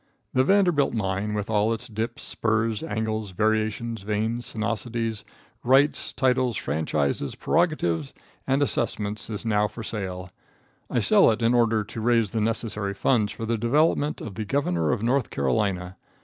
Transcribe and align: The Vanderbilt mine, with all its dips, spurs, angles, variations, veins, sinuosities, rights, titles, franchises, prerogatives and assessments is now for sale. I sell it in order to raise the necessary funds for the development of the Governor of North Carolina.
The 0.33 0.43
Vanderbilt 0.43 0.95
mine, 0.95 1.35
with 1.35 1.47
all 1.47 1.71
its 1.75 1.85
dips, 1.87 2.23
spurs, 2.23 2.81
angles, 2.81 3.33
variations, 3.33 4.01
veins, 4.01 4.47
sinuosities, 4.47 5.23
rights, 5.63 6.11
titles, 6.11 6.57
franchises, 6.57 7.35
prerogatives 7.35 8.11
and 8.47 8.63
assessments 8.63 9.29
is 9.29 9.45
now 9.45 9.67
for 9.67 9.83
sale. 9.83 10.31
I 10.89 11.01
sell 11.01 11.29
it 11.29 11.43
in 11.43 11.53
order 11.53 11.83
to 11.83 12.01
raise 12.01 12.31
the 12.31 12.41
necessary 12.41 12.95
funds 12.95 13.31
for 13.31 13.45
the 13.45 13.59
development 13.59 14.21
of 14.21 14.33
the 14.33 14.43
Governor 14.45 14.91
of 14.91 15.03
North 15.03 15.29
Carolina. 15.29 15.97